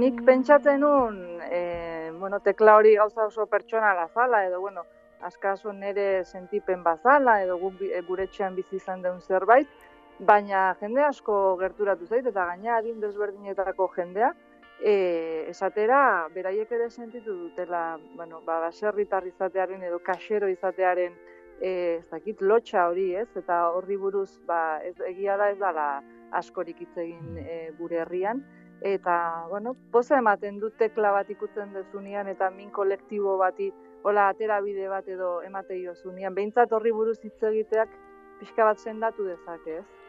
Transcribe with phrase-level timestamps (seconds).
[0.00, 4.84] nik pentsatzen nun, e, bueno, tekla hori gauza oso pertsonala zala, edo, bueno,
[5.20, 9.68] askaso nere sentipen bazala, edo gure txean bizi izan den zerbait,
[10.30, 14.32] baina jende asko gerturatu zait, eta gaina adin desberdinetako jendea,
[14.80, 14.94] e,
[15.52, 21.16] esatera, beraiek ere sentitu dutela, bueno, ba, baserritar izatearen edo kasero izatearen,
[21.60, 23.28] e, ez dakit, lotxa hori, ez?
[23.36, 25.90] Eta horri buruz, ba, ez, egia da ez dala
[26.40, 28.40] askorik hitz egin e, gure herrian,
[28.80, 33.70] eta, bueno, poza ematen dut tekla bat ikutzen dezunean, eta min kolektibo bati,
[34.02, 37.92] hola, atera bide bat edo emateio zunean, behintzat horri buruz hitz egiteak
[38.40, 39.99] pixka bat sendatu dezake, ez?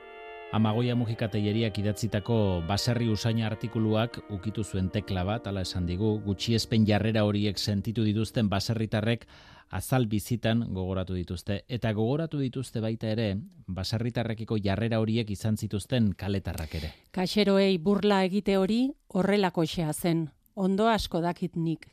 [0.52, 2.36] Amagoia mujikateileriak idatzitako
[2.68, 8.50] baserri usaina artikuluak ukitu zuen tekla bat, ala esan digu, gutxiespen jarrera horiek sentitu dituzten
[8.52, 9.24] baserritarrek
[9.72, 11.62] azal bizitan gogoratu dituzte.
[11.72, 13.30] Eta gogoratu dituzte baita ere,
[13.72, 16.92] baserritarrekiko jarrera horiek izan zituzten kaletarrak ere.
[17.16, 21.88] Kaxeroei burla egite hori horrelako xea zen, ondo asko dakit nik.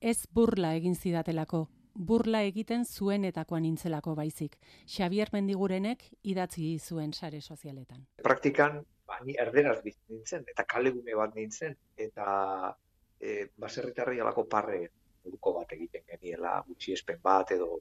[0.00, 4.56] Ez burla egin zidatelako, burla egiten zuenetakoan intzelako baizik.
[4.86, 8.06] Xavier Mendigurenek idatzi zuen sare sozialetan.
[8.22, 12.74] Praktikan, ba, ni erderaz nintzen, eta kalegune bat nintzen, eta
[13.20, 14.80] e, baserritarri alako parre
[15.26, 17.78] eduko bat egiten geniela, gutxi espen bat, edo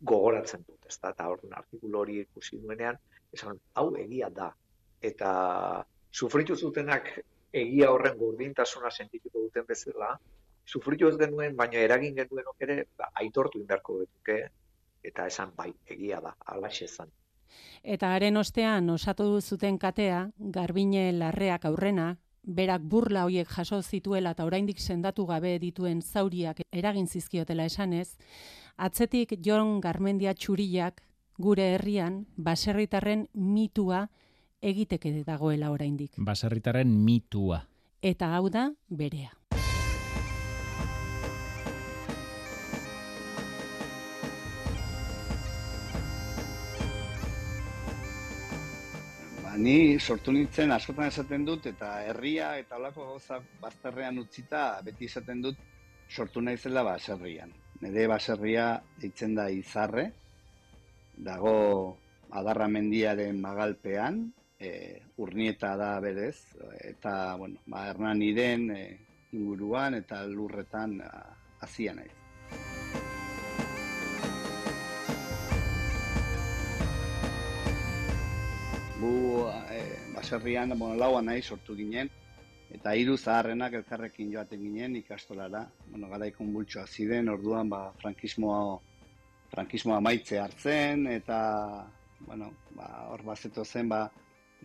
[0.00, 2.98] gogoratzen dut, ez da, eta horren artikulu hori ikusi duenean,
[3.32, 4.48] esan, hau egia da,
[5.10, 5.30] eta
[6.10, 7.12] sufritu zutenak
[7.52, 10.14] egia horren gurdintasuna sentituko duten bezala,
[10.70, 14.38] sufritu ez genuen, baina eragin genuen ere, ba, aitortu indarko betuke,
[15.02, 17.10] eta esan bai, egia da, alaxe zan.
[17.82, 24.46] Eta haren ostean, osatu zuten katea, garbine larreak aurrena, berak burla hoiek jaso zituela eta
[24.48, 28.16] oraindik sendatu gabe dituen zauriak eragin zizkiotela esanez,
[28.76, 31.02] atzetik Jon Garmendia txuriak
[31.38, 34.06] gure herrian baserritarren mitua
[34.60, 36.16] egiteke dagoela oraindik.
[36.16, 37.64] Baserritarren mitua.
[38.02, 39.39] Eta hau da berea.
[49.60, 55.42] Ni sortu nintzen askotan esaten dut eta herria eta olako gauza bazterrean utzita beti esaten
[55.44, 55.58] dut
[56.08, 57.52] sortu naizela baserrian.
[57.80, 60.06] Nire baserria ditzen da izarre,
[61.28, 61.54] dago
[62.40, 64.20] adarra mendiaren magalpean,
[64.58, 64.72] e,
[65.24, 66.36] urnieta da berez,
[66.92, 68.82] eta, bueno, ba, hernan iren e,
[69.32, 71.00] inguruan eta lurretan
[71.60, 72.79] hasia naiz.
[79.00, 79.80] Gu e,
[80.14, 82.10] baserrian, bueno, laua nahi sortu ginen,
[82.70, 88.78] eta hiru zaharrenak elkarrekin joaten ginen ikastolara, bueno, garaikon bultxoa ziren, orduan, ba, frankismoa,
[89.54, 91.40] frankismoa maitze hartzen, eta,
[92.26, 94.04] bueno, ba, hor bazeto zen, ba,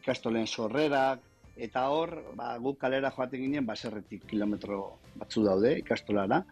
[0.01, 1.24] ikastolen sorrerak,
[1.56, 6.44] eta hor, ba, guk kalera joaten ginen, baserretik kilometro batzu daude ikastolara,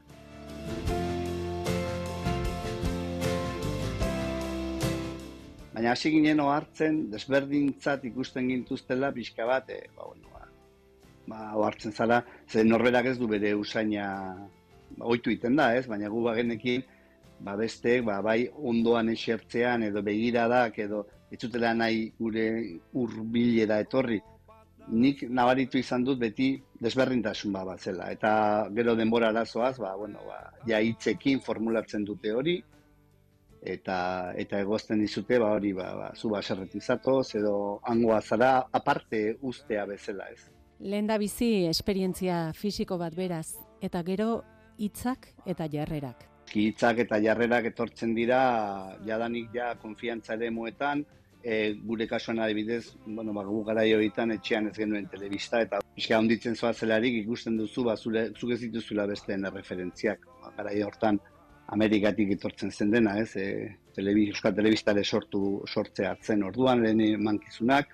[5.73, 10.43] Baina hasi ginen ohartzen, desberdintzat ikusten gintuztela pixka bat, e, ba, bueno, ba,
[11.31, 14.09] ba, ohartzen zara, ze norberak ez du bere usaina
[14.97, 15.87] ba, oitu iten da, ez?
[15.89, 16.83] Baina gu bagenekin,
[17.39, 22.45] ba, beste, ba, bai ondoan esertzean, edo begiradak, edo etxutela nahi gure
[23.01, 24.19] urbilera etorri,
[24.93, 26.51] nik nabaritu izan dut beti
[26.83, 28.11] desberdintasun ba bat zela.
[28.11, 32.59] Eta gero denbora arazoaz, ba, bueno, ba, ja hitzekin formulatzen dute hori,
[33.63, 39.85] eta eta egozten dizute ba hori ba, ba zu baserretizatoz edo hangoa zara aparte ustea
[39.85, 40.49] bezala ez.
[40.79, 44.43] Lenda bizi esperientzia fisiko bat beraz eta gero
[44.77, 46.27] hitzak eta jarrerak.
[46.53, 51.05] Hitzak eta jarrerak etortzen dira jadanik ja konfiantza ere moetan
[51.43, 56.55] e, gure kasuan adibidez, bueno, ba, gu gara etxean ez genuen telebista, eta pixka honditzen
[56.55, 60.25] zoa zelarik ikusten duzu, ba, zure, zuk ez dituzula besteen referentziak.
[60.41, 61.19] Ba, gara hortan,
[61.71, 63.35] Amerikatik etortzen zen dena, ez?
[63.39, 67.93] E, telebi, Euskal Telebistare sortu sortzea hartzen orduan lehen mankizunak.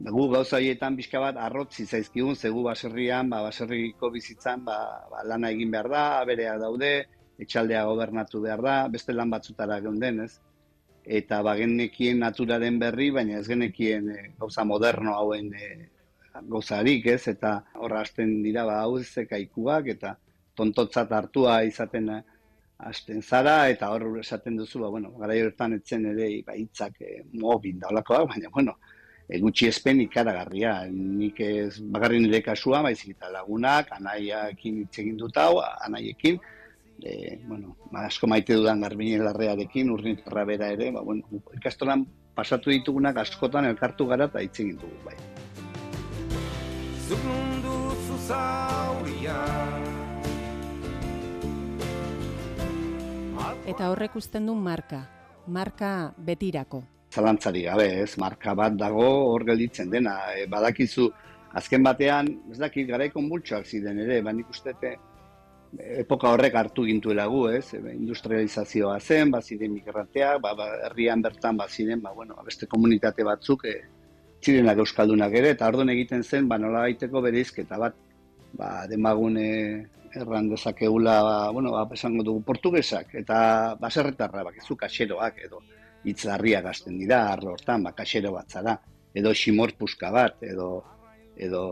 [0.00, 4.78] Ba, gu gauza haietan bizka bat arrotzi zaizkigun, zegu baserrian, ba, baserriko bizitzan, ba,
[5.10, 6.92] ba, lana egin behar da, berea daude,
[7.40, 10.38] etxaldea gobernatu behar da, beste lan batzutara geunden, ez?
[11.20, 15.70] Eta ba, genekien naturaren berri, baina ez genekien e, gauza moderno hauen e,
[16.48, 17.22] gauzarik, ez?
[17.34, 20.14] Eta horra hasten dira, ba, hau ez ekaikuak, eta
[20.56, 22.12] tontotzat hartua izaten,
[22.86, 27.22] hasten zara eta hor esaten duzu ba bueno garai hortan etzen ere ba hitzak e,
[27.32, 28.76] mobil da baina bueno
[29.28, 30.86] e, gutxi espen ikaragarria.
[30.90, 36.40] Nik ez bakarri nire kasua baizik eta lagunak anaiaekin hitz egin dut hau anaiekin
[37.02, 42.70] e, bueno ba, asko maite dudan garbinen larrearekin urrintarra bera ere ba bueno ikastolan pasatu
[42.70, 45.16] ditugunak askotan elkartu gara eta hitz egin dugu bai.
[47.08, 48.79] Zuk nundutzu
[53.70, 55.04] Eta horrek usten du marka,
[55.46, 55.90] marka
[56.26, 56.80] betirako.
[57.14, 60.16] Zalantzari gabe, ez, marka bat dago hor gelditzen dena.
[60.34, 61.06] E, badakizu,
[61.60, 64.96] azken batean, ez dakit, garaikon bultxoak ziren ere, baina ikustete,
[66.02, 71.62] epoka horrek hartu gintuela gu, ez, e, industrializazioa zen, baziren migrateak, ba, ba, herrian bertan
[71.62, 73.76] baziren, ba, bueno, beste komunitate batzuk, e,
[74.42, 78.02] zirenak euskaldunak ere, eta ordon egiten zen, ba, nola baiteko bereizketa bat,
[78.58, 79.48] ba, demagune
[80.14, 85.62] erran dezakegula, ba, bueno, ba, esango dugu portugesak, eta baserretarra, bakizu, kaxeroak, edo,
[86.04, 88.78] itzarria gazten dira, arlo hortan, ba, kaxero bat zara,
[89.14, 90.70] edo ximor puska bat, edo,
[91.36, 91.62] edo,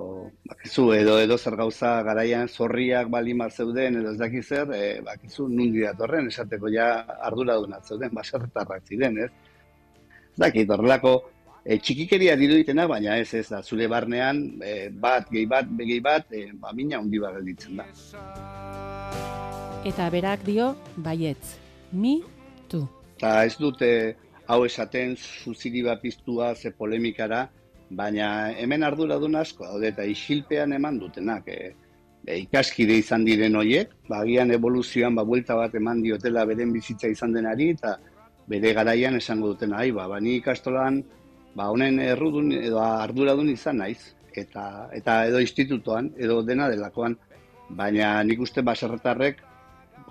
[0.48, 5.48] bakizu, edo, edo zer gauza garaian zorriak balima zeuden, edo ez daki zer, e, bakizu,
[5.48, 6.88] nundi datorren, esateko ja
[7.30, 9.32] arduraduna zeuden, baserretarrak ziren, ez?
[10.28, 11.18] Ez dakit, horrelako,
[11.68, 16.30] e, txikikeria diruditena, baina ez ez da, zure barnean, e, bat, gehi bat, begei bat,
[16.32, 17.86] e, ba, mina hundi bat gelditzen da.
[19.88, 20.72] Eta berak dio,
[21.04, 21.58] baietz,
[21.92, 22.18] mi,
[22.72, 22.86] tu.
[23.18, 23.90] Eta ez dute
[24.48, 27.44] hau esaten zuziri bat piztua ze polemikara,
[27.90, 31.48] baina hemen arduradun asko daude eta isilpean eman dutenak.
[31.52, 31.74] E,
[32.24, 37.36] e, ikaskide izan diren hoiek, bagian evoluzioan ba, buelta bat eman diotela beren bizitza izan
[37.36, 37.98] denari, eta
[38.48, 41.02] bere garaian esango dutena, ai, ba, bani ikastolan,
[41.54, 47.16] ba, honen errudun edo arduradun izan naiz, eta, eta edo institutoan, edo dena delakoan,
[47.68, 49.42] baina nik uste baserretarrek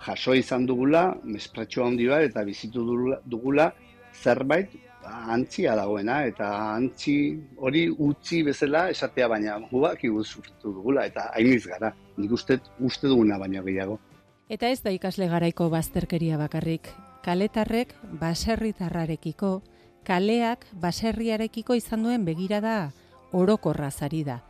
[0.06, 2.84] jaso izan dugula, mespretxo handi bat, eta bizitu
[3.26, 3.72] dugula,
[4.14, 4.74] zerbait
[5.04, 7.16] ba, antzia dagoena, eta antzi
[7.58, 13.40] hori utzi bezala esatea baina gubak iguzurtu dugula, eta hainiz gara, nik uste, uste duguna
[13.42, 14.00] baina gehiago.
[14.50, 16.88] Eta ez da ikasle garaiko bazterkeria bakarrik,
[17.26, 19.58] kaletarrek baserritarrarekiko,
[20.06, 22.92] kaleak baserriarekiko izan duen begirada
[23.32, 24.42] orokorra zari da.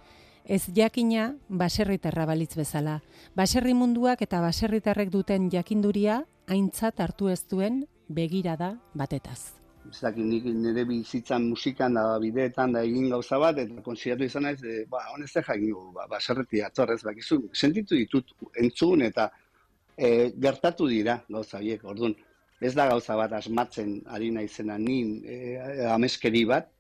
[0.47, 3.01] Ez jakina baserritarra balitz bezala.
[3.35, 9.57] Baserri munduak eta baserritarrek duten jakinduria aintzat hartu ez duen begirada batetaz.
[9.88, 14.44] Ez dakit nik nire bizitzan musikan da bideetan da egin gauza bat, eta konsideratu izan
[14.47, 18.33] naiz, e, ba, honez ez jakin ba, baserreti atzorrez, bakizu, sentitu ditut
[18.63, 19.29] entzun eta
[19.95, 22.15] e, gertatu dira gauza biek, orduan,
[22.59, 25.38] ez da gauza bat asmatzen ari naizena nin e,
[25.92, 26.71] ameskeri bat,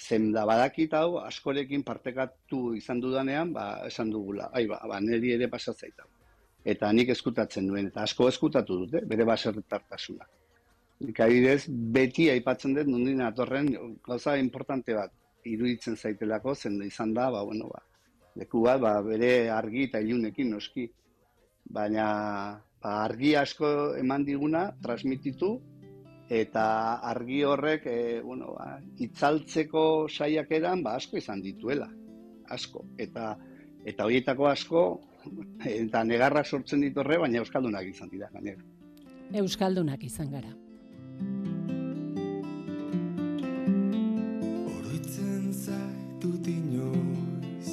[0.00, 5.34] zen da badakit hau askorekin partekatu izan dudanean, ba, esan dugula, ai ba, ba neri
[5.36, 6.06] ere pasatzaita.
[6.64, 10.28] Eta nik eskutatzen duen, eta asko eskutatu dute, bere baserretartasuna.
[11.00, 13.70] Nik adidez, beti aipatzen dut, nondin atorren,
[14.06, 15.12] gauza importante bat,
[15.48, 17.80] iruditzen zaitelako, zen izan da, ba, bueno, ba,
[18.36, 20.86] leku bat, ba, bere argi eta ilunekin noski.
[21.70, 22.06] Baina,
[22.82, 25.58] ba, argi asko eman diguna, transmititu,
[26.30, 26.64] eta
[27.10, 31.90] argi horrek e, bueno, ba, itzaltzeko saiak edan ba, asko izan dituela,
[32.48, 32.86] asko.
[32.98, 33.34] Eta
[33.84, 35.00] eta horietako asko,
[35.84, 38.28] eta negarrak sortzen ditorre, baina Euskaldunak izan dira.
[38.32, 38.62] Gainera.
[39.40, 40.52] Euskaldunak izan gara.
[44.76, 47.70] Oroitzen zaitut inoiz,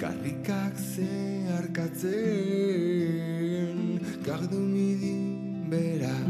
[0.00, 3.13] karrikak zeharkatzen,
[4.34, 6.26] gardu midin berak,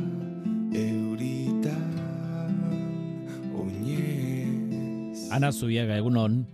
[5.34, 6.44] Ana Zubiaga, egunon.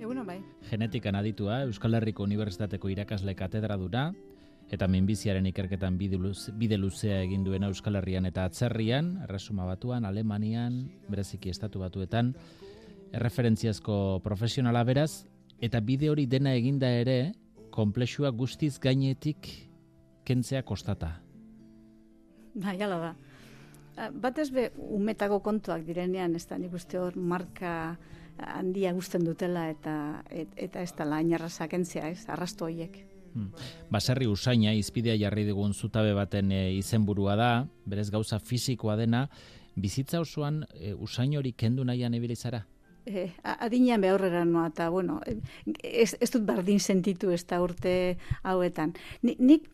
[0.00, 0.38] Egunon bai.
[0.70, 4.04] Genetikan aditua, Euskal Herriko Unibertsitateko irakasle katedra dura,
[4.72, 6.16] eta minbiziaren ikerketan bide,
[6.56, 10.78] bide luzea egin duena Euskal Herrian eta atzerrian, erresuma batuan, Alemanian,
[11.10, 12.32] bereziki estatu batuetan,
[13.12, 15.26] erreferentziazko profesionala beraz,
[15.60, 17.34] eta bide hori dena eginda ere,
[17.76, 19.52] komplexua guztiz gainetik
[20.24, 21.20] kentzea kostata.
[22.54, 23.14] Bai, ala da.
[23.96, 27.96] Eh, batez be, umetago kontuak direnean, ez da nik uste hor marka
[28.38, 29.96] handia guzten dutela eta
[30.30, 33.04] et, eta ez da lainarra sakentzia, ez, arrasto horiek.
[33.34, 33.50] Hmm.
[33.90, 37.50] Baserri usaina, izpidea jarri dugun zutabe baten e, izenburua da,
[37.86, 39.26] berez gauza fisikoa dena,
[39.74, 42.64] bizitza osoan e, usain hori kendu nahian ebilizara?
[43.04, 45.18] Eh, adinean behorrera noa, eta bueno,
[45.82, 48.94] ez, ez dut bardin sentitu ez da urte hauetan.
[49.22, 49.68] nik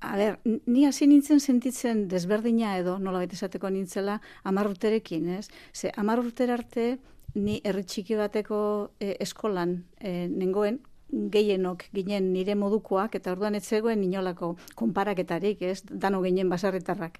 [0.00, 5.48] A ber, ni hasi nintzen sentitzen desberdina edo, nola baita esateko nintzela, amarruterekin, ez?
[5.76, 6.86] Ze, amarruter arte,
[7.34, 8.60] ni herri txiki bateko
[8.98, 10.80] e, eskolan e, nengoen,
[11.10, 15.82] gehienok ginen nire modukoak, eta orduan ez zegoen inolako konparaketarik, ez?
[15.84, 17.18] Dano ginen basarritarrak,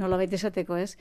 [0.00, 0.94] nola baita esateko, ez?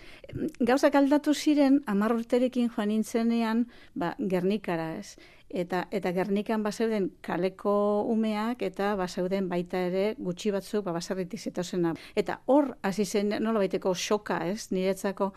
[0.59, 5.15] Gauzak aldatu ziren, amarruterekin joan nintzenean, ba, gernikara, ez?
[5.53, 7.73] Eta eta Gernikan baseuden kaleko
[8.09, 13.93] umeak eta baseuden baita ere gutxi batzuk ba baserritik zetosena eta hor hasi zen baiteko
[13.93, 14.71] xoka, ez?
[14.71, 15.33] Niretzako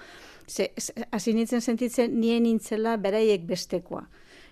[1.13, 4.07] hasi nintzen sentitzen nien nintzela beraiek bestekoa.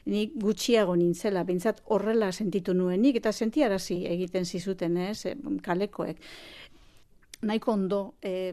[0.06, 5.25] nik gutxiago nintzela, bintzat horrela sentitu nuenik, eta sentiarazi egiten zizuten, ez,
[5.62, 6.18] kalekoek
[7.44, 8.52] nahiko ondo e,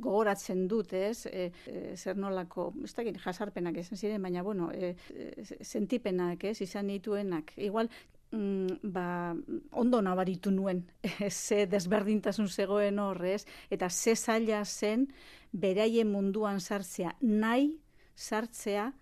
[0.00, 1.48] gogoratzen dut, ez, e,
[1.96, 4.94] zer nolako, ez da jasarpenak esan ziren, baina, bueno, e,
[5.62, 7.52] sentipenak, ez, izan dituenak.
[7.56, 7.90] Igual,
[8.32, 9.34] mm, ba,
[9.72, 10.84] ondo nabaritu nuen,
[11.30, 15.08] ze desberdintasun zegoen horrez, eta ze zaila zen
[15.52, 17.72] beraien munduan sartzea, nahi
[18.14, 18.92] sartzea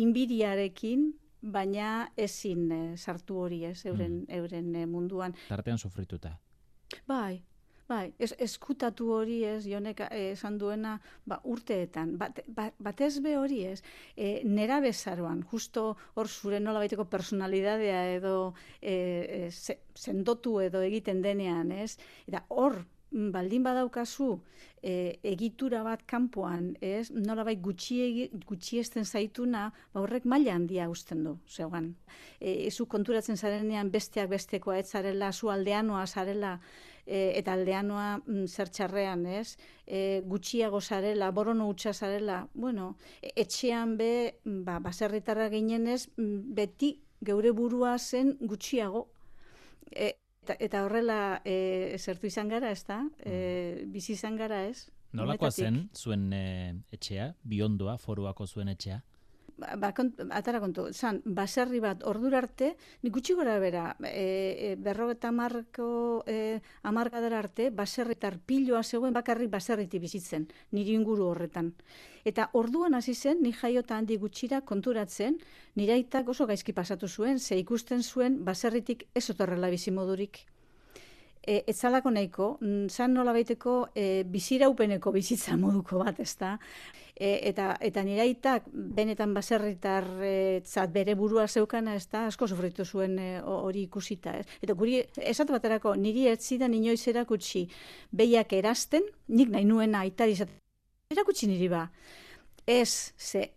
[0.00, 1.12] inbiriarekin,
[1.44, 4.30] baina ezin sartu hori ez, euren, mm.
[4.38, 5.34] euren munduan.
[5.48, 6.38] Tartean sufrituta.
[7.08, 7.42] Bai,
[7.84, 10.94] Bai, ez, eskutatu hori ez, jonek eh, esan duena
[11.28, 13.82] ba, urteetan, bat, ba, batez be hori ez,
[14.16, 21.20] e, nera bezaroan, justo hor zure nola baiteko personalidadea edo e, e, sendotu edo egiten
[21.20, 21.98] denean, ez?
[22.24, 22.78] Eta hor,
[23.10, 24.30] mm, baldin badaukazu
[24.80, 27.10] e, egitura bat kanpoan, ez?
[27.12, 31.92] Nola bai gutxi, gutxi esten zaituna, ba horrek maila handia usten du, zeugan.
[32.40, 36.56] E, ezu konturatzen zarenean besteak bestekoa ez zarela, zu aldeanoa zarela,
[37.06, 39.56] e, eta aldeanoa mm, zertxarrean, ez?
[39.86, 46.54] E, gutxiago zarela, borono utxa zarela, bueno, e, etxean be, mm, ba, baserritarra ginenez, mm,
[46.56, 46.94] beti
[47.24, 49.06] geure burua zen gutxiago.
[49.90, 53.02] E, eta, eta horrela e, zertu izan gara, ez da?
[53.24, 54.90] E, bizi izan gara, ez?
[55.14, 56.46] Nolakoa zen zuen e,
[56.92, 59.00] etxea, biondoa, foruako zuen etxea?
[59.56, 62.72] Ba, ba, kont, atara kontu, zan, baserri bat ordur arte,
[63.04, 69.52] nik gutxi gora bera, e, e, berrogeta marko e, amarkadara arte, baserritar piloa zegoen bakarrik
[69.52, 71.70] baserriti bizitzen, niri inguru horretan.
[72.24, 75.38] Eta orduan hasi zen, ni jaiota handi gutxira konturatzen,
[75.78, 80.42] niraitak oso gaizki pasatu zuen, ze ikusten zuen baserritik ez otorrela bizimodurik
[81.46, 82.48] e, etzalako nahiko,
[82.88, 86.56] zan nola baiteko e, biziraupeneko bizitza moduko bat, ez da?
[87.14, 90.34] E, eta, eta niraitak benetan baserritar e,
[90.66, 92.24] zat bere burua zeukana, ez da?
[92.30, 94.46] Asko sofritu zuen e, hori ikusita, ez?
[94.64, 97.68] Eta guri, esat baterako, niri ez zidan inoiz erakutsi
[98.10, 100.34] behiak erasten, nik nahi nuena aitari
[101.12, 101.84] erakutsi niri ba.
[102.66, 103.50] Ez, ze,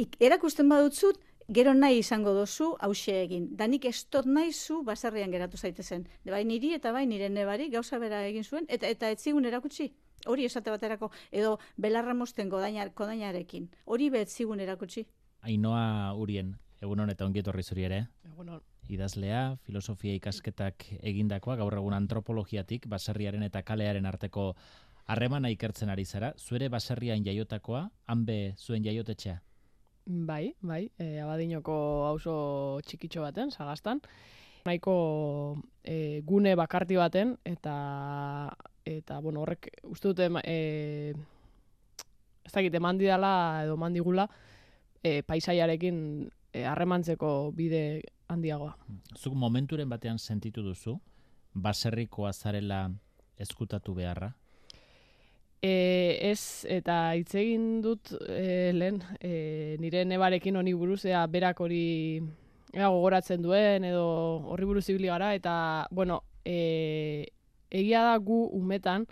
[0.00, 3.48] ik, erakusten badutzut, gero nahi izango dozu hause egin.
[3.56, 6.08] Danik ez tot nahi zu baserrian geratu zaitezen.
[6.24, 9.92] De bai niri eta bai nire nebari gauza bera egin zuen, eta eta etzigun erakutsi.
[10.26, 13.68] Hori esate baterako, edo belarra mosten kodainarekin.
[13.84, 15.06] Hori be etzigun erakutsi.
[15.42, 18.06] Ainoa urien, egun honetan ongiet horri zuri ere?
[18.24, 18.54] Egun
[18.88, 24.54] Idazlea, filosofia ikasketak egindakoa, gaur egun antropologiatik, baserriaren eta kalearen arteko
[25.06, 26.34] harremana ikertzen ari zara.
[26.38, 29.40] Zuere baserrian jaiotakoa, hanbe zuen jaiotetxea?
[30.06, 31.74] Bai, bai, e, abadinoko
[32.10, 34.02] auzo txikitxo baten, sagastan.
[34.68, 38.52] Nahiko e, gune bakarti baten, eta,
[38.84, 41.14] eta bueno, horrek, uste dute, e,
[42.44, 44.28] ez dakit, eman didala edo eman digula,
[45.00, 45.98] e, paisaiarekin
[46.52, 48.76] e, harremantzeko bide handiagoa.
[49.16, 50.98] Zuk momenturen batean sentitu duzu,
[51.54, 52.86] baserrikoa zarela
[53.40, 54.34] ezkutatu beharra?
[55.64, 61.62] E, ez, eta hitz egin dut e, lehen, e, nire nebarekin honi buruz, ea berak
[61.64, 62.20] hori
[62.74, 64.04] ea gogoratzen duen, edo
[64.52, 65.54] horri buruz ibili gara, eta,
[65.90, 67.30] bueno, e,
[67.72, 69.06] egia da gu umetan,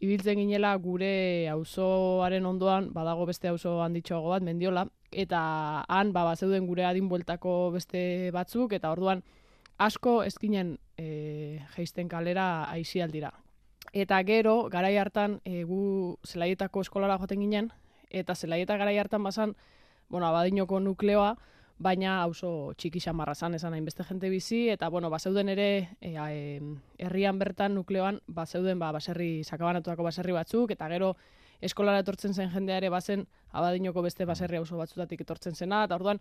[0.00, 1.10] ibiltzen ginela gure
[1.52, 5.42] auzoaren ondoan, badago beste auzo handitxoago bat, mendiola, eta
[5.84, 9.20] han, ba, zeuden gure adin bueltako beste batzuk, eta orduan,
[9.76, 13.34] asko ezkinen e, geisten kalera aizialdira.
[13.92, 17.70] Eta gero, garai hartan, e, gu zelaietako eskolara joaten ginen,
[18.10, 19.54] eta zelaieta garai hartan bazan,
[20.08, 21.36] bueno, abadinoko nukleoa,
[21.78, 25.68] baina auzo txiki xamarra zan, esan hainbeste jente bizi, eta, bueno, bazeuden ere,
[26.00, 26.60] e, e,
[26.98, 31.14] herrian bertan nukleoan, bazeuden, ba, baserri, sakabanatuako baserri batzuk, eta gero,
[31.60, 36.20] eskolara etortzen zen jendea ere bazen, abadinoko beste baserri auzo batzutatik etortzen zena, eta orduan,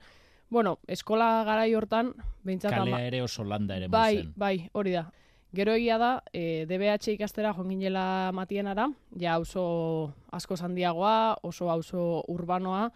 [0.50, 2.72] bueno, eskola garai hortan, behintzat...
[2.72, 5.08] Kalea ere oso landa ere bai, Bai, hori da.
[5.56, 12.90] Gero egia da, e, DBH ikastera jonginela matienara, ja oso asko handiagoa, oso auzo urbanoa,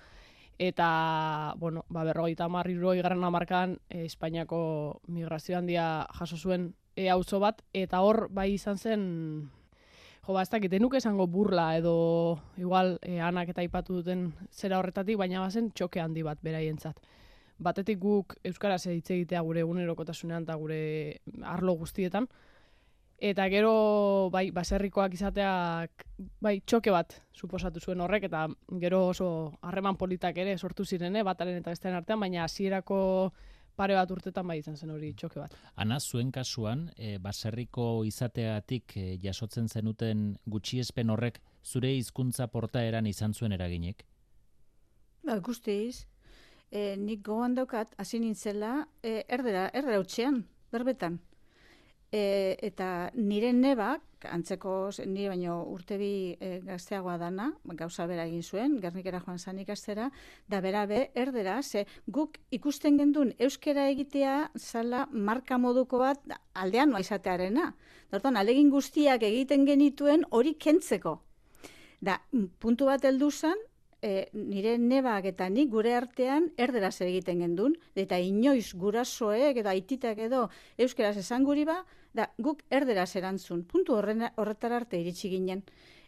[0.59, 7.07] eta, bueno, ba, berrogeita marri roi garen amarkan, e, Espainiako migrazio handia jaso zuen e,
[7.09, 9.07] auzo bat, eta hor, bai izan zen,
[10.27, 14.83] jo, ba, ez dakit, enuke esango burla, edo, igual, e, anak eta ipatu duten zera
[14.83, 16.99] horretatik, baina bazen txoke handi bat beraientzat
[17.61, 20.81] batetik guk euskaraz hitz egitea gure egunerokotasunean eta gure
[21.43, 22.27] arlo guztietan
[23.21, 26.05] eta gero bai baserrikoak izateak
[26.41, 28.47] bai txoke bat suposatu zuen horrek eta
[28.81, 29.29] gero oso
[29.61, 32.99] harreman politak ere sortu ziren eh, bataren eta bestean artean baina hasierako
[33.77, 35.55] pare bat urtetan bai izan zen hori txoke bat.
[35.79, 43.33] Ana, zuen kasuan, e, baserriko izateatik e, jasotzen zenuten gutxiespen horrek zure hizkuntza portaeran izan
[43.33, 44.05] zuen eraginek?
[45.23, 46.05] Ba, guztiz
[46.71, 51.19] e, nik gogoan daukat, hasi nintzela, e, erdera, erdera utxean, berbetan.
[52.11, 57.47] E, eta nire nebak, antzeko nire baino urte bi e, gazteagoa dana,
[57.79, 60.09] gauza bera egin zuen, gernikera joan zan ikastera,
[60.47, 66.95] da bera be, erdera, ze guk ikusten gendun euskera egitea zala marka moduko bat aldean
[66.99, 67.73] izatearena.
[68.11, 71.21] Dortan, alegin guztiak egiten genituen hori kentzeko.
[72.01, 72.19] Da,
[72.59, 73.59] puntu bat heldu zen,
[74.01, 80.19] e, nire nebak eta nik gure artean erderaz egiten gendun, eta inoiz gurasoek edo aititak
[80.27, 81.81] edo euskeraz esan guri ba,
[82.13, 83.63] da guk erderaz erantzun.
[83.63, 85.63] Puntu horren, horretar arte iritsi ginen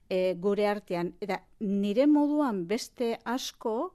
[0.09, 1.13] e, gure artean.
[1.21, 3.93] Eta nire moduan beste asko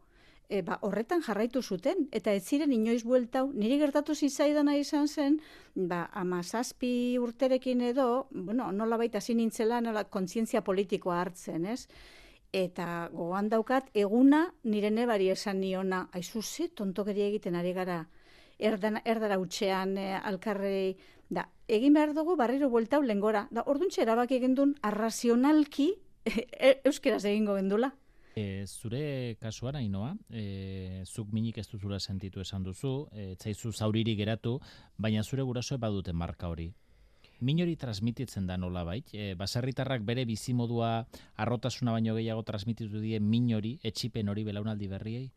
[0.48, 2.06] e, ba, horretan jarraitu zuten.
[2.12, 5.40] Eta ez ziren inoiz bueltau, niri gertatu zitzaidana izan zen,
[5.74, 11.84] ba, ama zazpi urterekin edo, bueno, nola baita zinintzela, nola kontzientzia politikoa hartzen, ez?
[12.52, 18.06] Eta gogoan daukat, eguna nire nebari esan niona, aizu ze, tontokeria egiten ari gara,
[18.58, 20.96] erdana, erdara utxean e, alkarrei,
[21.28, 23.46] da, egin behar dugu barriro bueltau lengora.
[23.52, 25.92] Da, orduntxe erabaki egin duen arrazionalki
[26.24, 27.92] e, euskeraz egingo gendula.
[28.38, 33.34] E, zure kasuan, Ainoa, e, zuk minik ez duzula sentitu esan duzu, e,
[33.72, 34.58] zauriri geratu,
[34.96, 36.72] baina zure gurasoe badute marka hori.
[37.40, 43.21] Min hori transmititzen da nola bait, e, baserritarrak bere bizimodua arrotasuna baino gehiago transmititu die
[43.21, 45.28] min hori, etxipen hori belaunaldi berriei?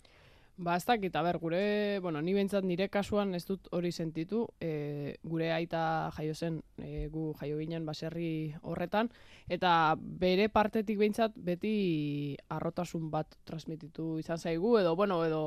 [0.61, 5.15] Ba, ez dakit, aber, gure, bueno, ni bentsat nire kasuan ez dut hori sentitu, e,
[5.23, 9.09] gure aita jaio zen, e, gu jaio ginen baserri horretan,
[9.49, 15.43] eta bere partetik behintzat beti arrotasun bat transmititu izan zaigu, edo, bueno, edo,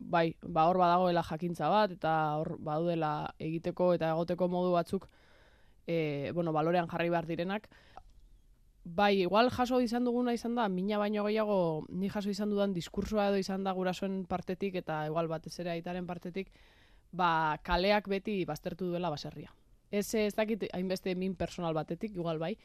[0.00, 5.06] bai, ba, hor badagoela jakintza bat, eta hor badudela egiteko eta egoteko modu batzuk,
[5.86, 7.68] e, bueno, balorean jarri behar direnak,
[8.84, 13.28] Bai, igual jaso izan duguna izan da, mina baino gehiago ni jaso izan dudan diskursoa
[13.30, 16.50] edo izan da gurasoen partetik eta igual batez ere aitaren partetik,
[17.12, 19.54] ba, kaleak beti baztertu duela baserria.
[19.90, 22.56] Ez ez dakit hainbeste min personal batetik, igual bai,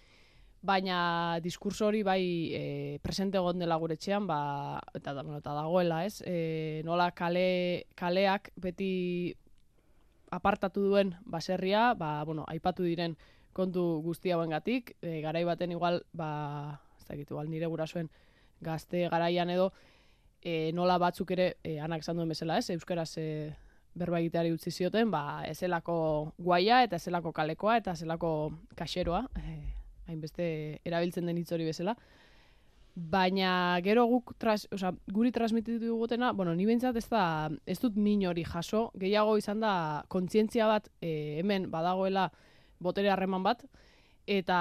[0.62, 2.24] baina diskurso hori bai
[2.56, 6.24] e, presente egon dela gure txean, ba, eta, bueno, eta dagoela, ez?
[6.26, 9.36] E, nola kale, kaleak beti
[10.32, 13.18] apartatu duen baserria, ba, bueno, aipatu diren
[13.54, 18.10] kontu guzti hauengatik, e, garai baten igual, ba, ez dakit, igual nire gurasoen
[18.62, 19.72] gazte garaian edo,
[20.42, 23.56] e, nola batzuk ere, e, anak esan duen bezala ez, euskaraz e,
[23.98, 25.98] berba egiteari utzi zioten, ba, ezelako
[26.38, 28.32] guaia eta ezelako kalekoa eta ezelako
[28.78, 29.58] kaxeroa, e,
[30.08, 30.48] hainbeste
[30.86, 31.98] erabiltzen den hitz hori bezala.
[32.98, 37.96] Baina gero guk tras, oza, guri transmititu dugutena, bueno, ni behintzat ez da, ez dut
[37.96, 39.74] min hori jaso, gehiago izan da
[40.10, 42.32] kontzientzia bat e, hemen badagoela
[42.82, 43.62] botere harreman bat
[44.28, 44.58] eta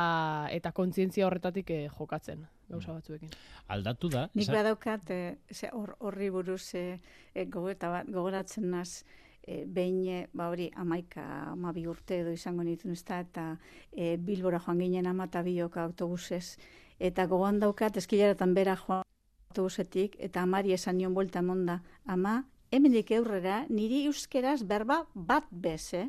[0.54, 2.96] eta kontzientzia horretatik eh, jokatzen gauza mm.
[3.00, 3.30] batzuekin.
[3.74, 4.26] Aldatu da.
[4.34, 6.98] Nik badaukat eh, horri buruz eh,
[7.34, 9.04] eh bat gogoratzen naz
[9.46, 13.56] eh, behin eh, ba hori amaika amabi urte edo izango nituen ez eta
[13.92, 16.58] eh, bilbora joan ginen amata biok autobusez
[16.98, 19.04] eta gogoan daukat eskilaratan bera joan
[19.50, 25.94] autobusetik eta amari esan nion buelta monda ama hemendik aurrera niri euskeraz berba bat bez,
[25.94, 26.08] eh?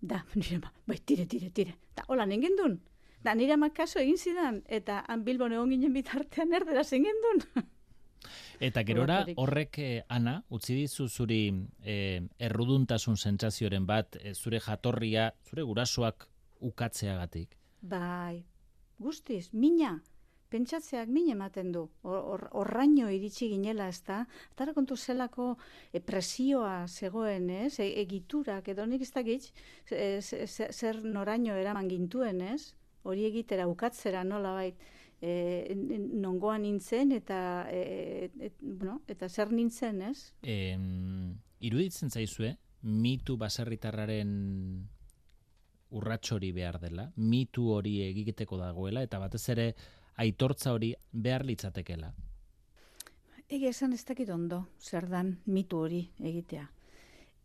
[0.00, 1.74] Da, nire ma, bai, tire, tire, tire.
[1.96, 2.78] Da, hola, nengen duen.
[3.24, 7.44] Da, nire ma kaso egin zidan, eta han bilbon egon ginen bitartean erdera zengen duen.
[8.58, 11.42] Eta gerora horrek eh, ana utzi dizu zuri
[11.86, 16.26] eh, erruduntasun sentsazioren bat eh, zure jatorria, zure gurasoak
[16.66, 17.54] ukatzeagatik.
[17.80, 18.42] Bai.
[18.98, 19.98] Guztiz, mina
[20.50, 21.84] pentsatzeak min ematen du.
[22.02, 24.22] Horraino or, iritsi ginela, ez da?
[24.54, 25.52] Atara kontu zelako
[25.92, 27.78] e, presioa zegoen, ez?
[27.84, 29.50] E, egiturak, edo nik ez dakit,
[29.88, 32.74] zer noraino eraman gintuen, ez?
[33.08, 34.80] Hori egitera ukatzera nola bait,
[35.20, 40.32] e, nongoan nintzen eta, e, e, bueno, eta zer nintzen, ez?
[40.42, 40.76] E,
[41.60, 44.30] iruditzen zaizue, mitu baserritarraren
[45.90, 49.68] urratxori behar dela, mitu hori egiteko dagoela, eta batez ere
[50.18, 52.12] aitortza hori behar litzatekela.
[53.48, 56.66] Ege esan ez dakit ondo, zer dan mitu hori egitea.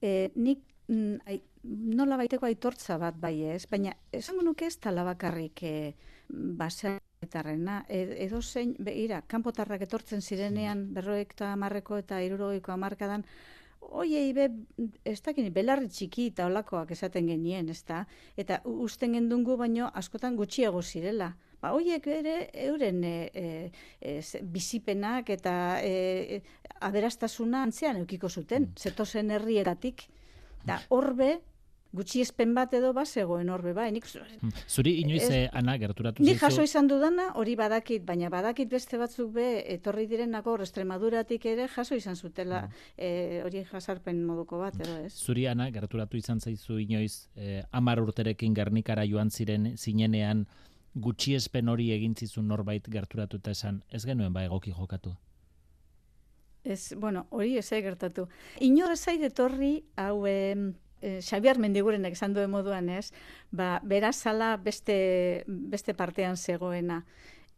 [0.04, 5.06] E, nik mm, ai, nola baiteko aitortza bat bai ez, baina esango nuke ez tala
[5.08, 5.94] bakarrik e,
[6.60, 13.24] basetarrena, e, edo zein, beira, kanpotarrak etortzen zirenean berroek eta amarreko eta irurogeiko amarkadan,
[13.92, 14.50] Oie, be,
[15.06, 18.06] ez dakini, belarri txiki eta olakoak esaten genien, ez da?
[18.38, 23.16] Eta usten gendungu baino askotan gutxiago zirela ba, hoiek ere euren e,
[24.04, 24.18] e,
[24.56, 26.42] bizipenak eta e,
[26.84, 28.84] aberastasuna antzean eukiko zuten, mm.
[28.84, 30.08] zetozen herrieratik.
[30.68, 31.38] Da, horbe,
[31.94, 33.92] gutxiespen bat edo bat zegoen horbe bai.
[33.94, 34.08] Nik,
[34.68, 38.98] Zuri inoiz, Ez- eh, ana, gerturatu Nik jaso izan dudana, hori badakit, baina badakit beste
[38.98, 44.98] batzuk be, etorri direnako Estremaduratik ere jaso izan zutela eh, hori jasarpen moduko bat, edo
[45.06, 45.14] ez?
[45.14, 50.48] Zuri, ana, gerturatu izan zaizu inoiz, eh, amar urterekin Gernikara joan ziren zinenean
[50.96, 55.16] gutxiespen hori egin zizun norbait gerturatu eta esan, ez genuen ba egoki jokatu.
[56.64, 58.28] Ez, bueno, hori ez gertatu.
[58.62, 60.26] Inor ez etorri, hau,
[61.04, 63.12] em, eh, Xabiar Mendigurenek esan duen moduan ez,
[63.52, 67.04] ba, berazala beste, beste partean zegoena.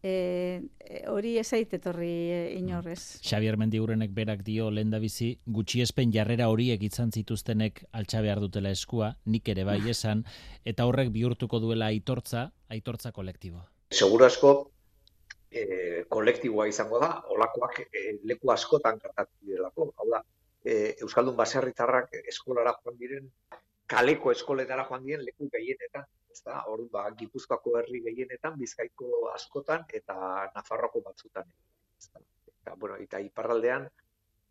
[0.05, 3.17] E, e, hori ez zait etorri e, inor ez.
[3.25, 9.49] Xavier Mendigurenek berak dio lehendabizi gutxiespen jarrera horiek izan zituztenek altxa behar dutela eskua, nik
[9.49, 10.21] ere bai esan,
[10.63, 13.63] eta horrek bihurtuko duela aitortza, aitortza kolektibo.
[13.89, 14.53] Seguru asko
[15.49, 19.89] e, kolektiboa izango da, olakoak e, leku askotan gertatu direlako.
[19.97, 20.21] Hau da,
[20.65, 23.28] e, Euskaldun baserritarrak eskolara joan diren,
[23.88, 26.08] kaleko eskoletara joan diren leku gehienetan.
[26.36, 30.15] Ez da, hor, ba, Gipuzkoako herri gehienetan, Bizkaiko askotan eta
[30.56, 31.47] Nafarroko batzutan.
[32.01, 32.23] Ez da.
[32.49, 33.86] Eta, bueno, eta iparraldean,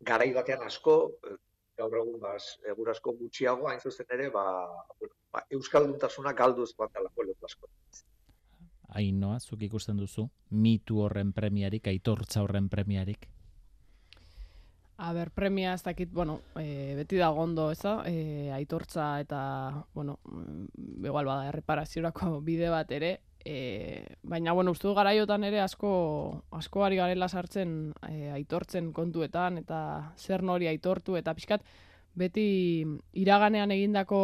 [0.07, 0.95] garai batean asko,
[1.27, 1.35] e,
[1.77, 4.45] gaur egun ba, segur asko gutxiago, hain zuzen ere, ba,
[4.99, 7.69] bueno, ba, Euskalduntasuna galduz joan dalako leku asko.
[8.95, 10.29] Ainoa, zuk ikusten duzu,
[10.63, 13.27] mitu horren premiarik, aitortza horren premiarik.
[14.97, 19.85] A ber, premia ez dakit, bueno, e, beti da gondo, ez da, e, aitortza eta,
[19.93, 26.45] bueno, mm, igual bada, erreparaziorako bide bat ere, e, baina, bueno, uste garaiotan ere asko,
[26.55, 31.67] asko ari garela sartzen e, aitortzen kontuetan, eta zer nori aitortu, eta pixkat,
[32.15, 32.47] beti
[33.19, 34.19] iraganean egindako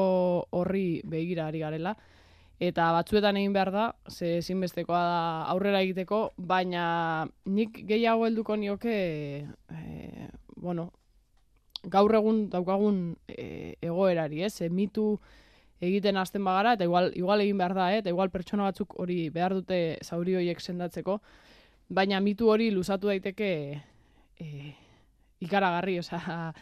[0.55, 1.97] horri begira ari garela,
[2.62, 8.95] eta batzuetan egin behar da, ze ezinbestekoa da aurrera egiteko, baina nik gehiago helduko nioke,
[9.67, 10.29] e,
[10.62, 10.91] bueno,
[11.84, 14.62] gaur egun daukagun e, egoerari, ez?
[14.62, 15.15] E, mitu
[15.82, 18.02] egiten hasten bagara, eta igual, igual egin behar da, eh?
[18.04, 21.17] eta igual pertsona batzuk hori behar dute zauri horiek sendatzeko,
[21.89, 23.50] baina mitu hori luzatu daiteke
[24.39, 24.76] e,
[25.41, 26.54] ikaragarri, osea,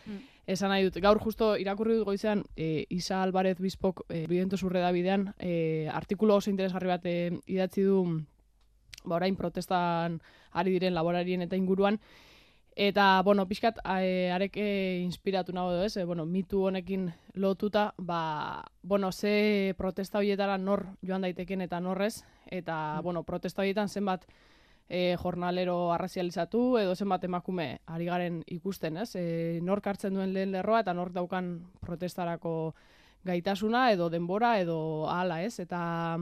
[0.48, 1.02] esan nahi dut.
[1.04, 5.90] Gaur justo irakurri dut goizean, e, Isa Alvarez Bizpok, e, bidento zurre da bidean, e,
[5.92, 7.18] artikulu oso interesgarri bat e,
[7.52, 8.00] idatzi du,
[9.04, 10.22] ba, orain protestan
[10.56, 12.00] ari diren laborarien eta inguruan,
[12.80, 17.90] Eta, bueno, pixkat, e, arek e, inspiratu nago edo ez, e, bueno, mitu honekin lotuta,
[17.98, 24.24] ba, bueno, ze protesta horietara nor joan daiteken eta norrez, eta, bueno, protesta horietan zenbat
[24.88, 29.12] e, jornalero arrazializatu edo zenbat emakume ari garen ikusten, ez?
[29.20, 32.76] E, nork hartzen duen lehen lerroa eta nork daukan protestarako
[33.28, 34.80] gaitasuna edo denbora edo
[35.12, 35.60] ahala, ez?
[35.60, 36.16] Eta,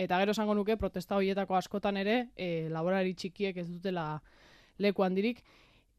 [0.00, 4.14] eta gero esango nuke protesta horietako askotan ere e, laborari txikiek ez dutela
[4.80, 5.44] leku handirik,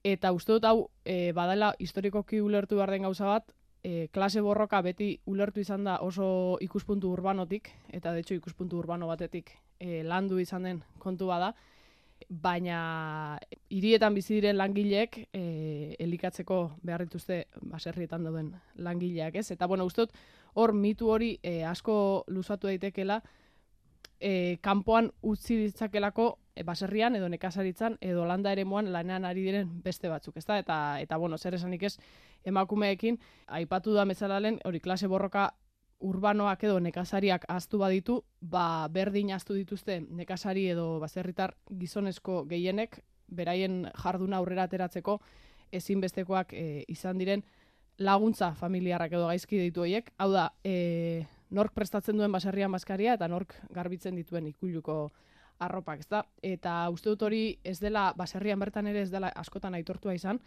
[0.04, 3.52] Eta uste dut hau e, badala historikoki ulertu behar den gauza bat,
[3.84, 9.08] e, klase borroka beti ulertu izan da oso ikuspuntu urbanotik, eta de hecho ikuspuntu urbano
[9.08, 11.54] batetik e, landu izan den kontu bada,
[12.30, 19.52] baina hirietan bizi diren langileek e, elikatzeko behar dituzte baserrietan dauden langileak, ez?
[19.52, 20.18] Eta bueno, uste dut
[20.54, 23.22] hor mitu hori e, asko luzatu daitekela,
[24.20, 30.38] e, kanpoan utzi ditzakelako baserrian edo nekazaritzan edo landa eremuan lanean ari diren beste batzuk,
[30.38, 30.60] ezta?
[30.60, 31.98] Eta eta bueno, zer esanik ez
[32.46, 35.52] emakumeekin aipatu da bezala lehen hori klase borroka
[36.02, 43.86] urbanoak edo nekazariak ahaztu baditu, ba berdin ahaztu dituzte nekazari edo baserritar gizonezko gehienek beraien
[44.04, 45.20] jarduna aurrera ateratzeko
[45.72, 47.44] ezinbestekoak e, izan diren
[48.02, 50.10] laguntza familiarrak edo gaizki ditu horiek.
[50.18, 55.12] Hau da, e, nork prestatzen duen baserrian maskaria eta nork garbitzen dituen ikuluko
[55.62, 56.26] arropak, ezta?
[56.42, 60.42] Eta uste dut hori ez dela baserrian bertan ere ez dela askotan aitortua izan.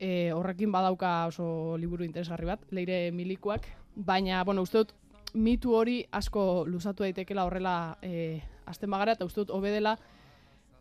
[0.00, 4.94] E, horrekin badauka oso liburu interesgarri bat, leire milikuak, baina bueno, uste dut
[5.34, 9.96] mitu hori asko luzatu daitekela horrela e, azten bagara eta uste dut hobe dela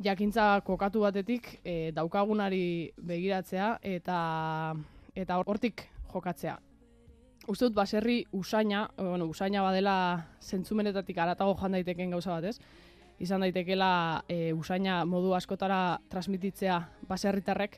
[0.03, 4.17] jakintza kokatu batetik e, daukagunari begiratzea eta
[5.15, 6.57] eta hortik jokatzea.
[7.49, 9.95] Uste dut baserri usaina, bueno, usaina badela
[10.41, 12.59] zentzumenetatik aratago joan daiteken gauza bat, ez?
[13.21, 16.79] Izan daitekeela e, usaina modu askotara transmititzea
[17.09, 17.77] baserritarrek,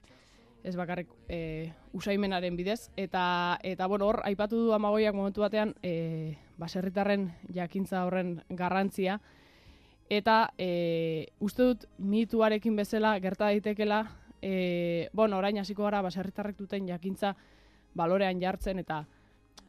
[0.64, 2.88] ez bakarrik e, usaimenaren bidez.
[2.96, 9.20] Eta, eta bueno, hor, aipatu du amagoiak momentu batean e, baserritarren jakintza horren garrantzia.
[10.10, 14.06] Eta e, uste dut mituarekin bezala gerta daitekela,
[14.42, 17.36] e, bueno, orain hasiko gara baserritarrek duten jakintza
[17.96, 19.04] balorean jartzen eta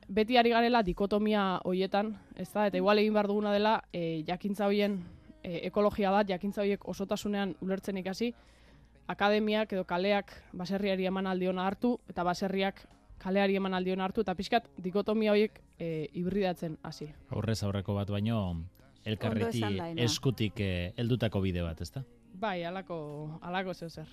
[0.09, 4.67] beti ari garela dikotomia hoietan, ez da, eta igual egin behar duguna dela e, jakintza
[4.69, 4.99] hoien
[5.45, 8.33] e, ekologia bat, jakintza hoiek osotasunean ulertzen ikasi,
[9.09, 12.87] akademiak edo kaleak baserriari eman aldiona hartu, eta baserriak
[13.23, 17.11] kaleari eman aldion hartu, eta pixkat dikotomia horiek e, hibridatzen hasi.
[17.31, 18.41] Aurrez aurreko bat baino,
[19.05, 20.05] Ainhoa.
[20.05, 22.05] eskutik eh, heldutako bide bat, ezta?
[22.41, 24.09] Bai, alako, alako zeu zer.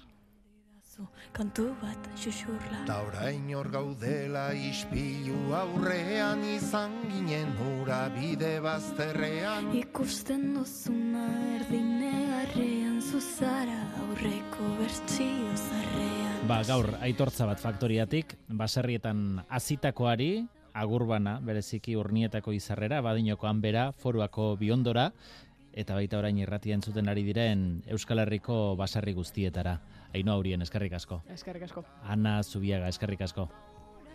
[1.32, 2.84] Kantu bat xuxurla.
[2.88, 9.72] Ta orain hor gaudela ispilu aurrean izan ginen hura bide bazterrean.
[9.78, 11.28] Ikusten duzuna
[11.58, 16.42] erdinegarrean zuzara aurreko bertsio zarrean.
[16.50, 20.34] Ba, gaur aitortza bat faktoriatik, baserrietan azitakoari,
[20.74, 25.12] agurbana, bereziki urnietako izarrera, badinoko hanbera, foruako biondora,
[25.72, 29.78] eta baita orain irratia entzuten ari diren Euskal Herriko baserri guztietara.
[30.14, 31.22] Aino aurien, eskerrik asko.
[31.30, 31.84] Eskerrik asko.
[32.04, 33.48] Ana Zubiaga, eskerrik asko.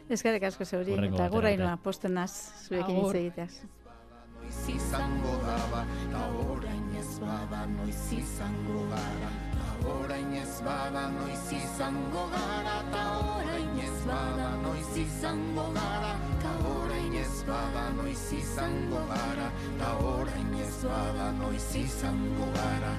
[0.09, 1.55] Eskerrik asko zeuri, eta arte.
[1.55, 2.33] inoa posten naz
[2.67, 3.15] zurekin Agur.
[3.17, 3.63] hitz egiteaz.
[4.47, 5.83] noiz izango daba
[6.13, 13.03] Ta orain ez bada noiz izango gara Ta orain ez bada noiz izango gara Ta
[13.33, 20.55] orain ez bada noiz izango gara Ta orain ez bada noiz izango gara Ta orain
[20.69, 22.95] ez bada noiz izango gara